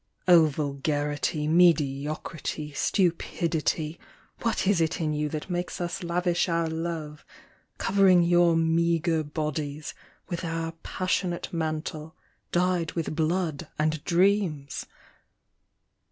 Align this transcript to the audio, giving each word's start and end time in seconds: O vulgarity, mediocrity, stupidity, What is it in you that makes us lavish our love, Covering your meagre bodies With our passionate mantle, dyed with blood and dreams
O 0.27 0.47
vulgarity, 0.47 1.47
mediocrity, 1.47 2.71
stupidity, 2.73 3.99
What 4.41 4.65
is 4.65 4.81
it 4.81 4.99
in 4.99 5.13
you 5.13 5.29
that 5.29 5.47
makes 5.47 5.79
us 5.79 6.01
lavish 6.01 6.49
our 6.49 6.67
love, 6.67 7.23
Covering 7.77 8.23
your 8.23 8.55
meagre 8.57 9.23
bodies 9.23 9.93
With 10.27 10.43
our 10.43 10.71
passionate 10.81 11.53
mantle, 11.53 12.15
dyed 12.51 12.93
with 12.93 13.15
blood 13.15 13.67
and 13.77 14.03
dreams 14.03 14.87